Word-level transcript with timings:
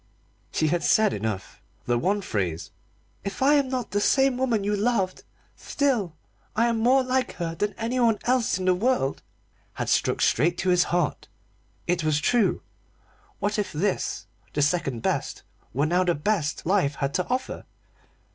She 0.51 0.69
had 0.69 0.81
said 0.83 1.13
enough. 1.13 1.61
The 1.85 1.95
one 1.99 2.21
phrase 2.21 2.71
"If 3.23 3.43
I 3.43 3.53
am 3.53 3.69
not 3.69 3.91
the 3.91 4.01
same 4.01 4.35
woman 4.35 4.63
you 4.63 4.75
loved, 4.75 5.23
still 5.55 6.15
I 6.55 6.65
am 6.65 6.79
more 6.79 7.03
like 7.03 7.33
her 7.33 7.53
than 7.53 7.73
anyone 7.77 8.17
else 8.23 8.57
in 8.57 8.65
the 8.65 8.73
world" 8.73 9.21
had 9.73 9.89
struck 9.89 10.19
straight 10.21 10.59
at 10.59 10.63
his 10.71 10.85
heart. 10.85 11.27
It 11.85 12.03
was 12.03 12.19
true. 12.19 12.63
What 13.37 13.59
if 13.59 13.71
this, 13.71 14.25
the 14.53 14.63
second 14.63 15.03
best, 15.03 15.43
were 15.71 15.85
now 15.85 16.03
the 16.03 16.15
best 16.15 16.65
life 16.65 16.95
had 16.95 17.13
to 17.13 17.27
offer? 17.27 17.65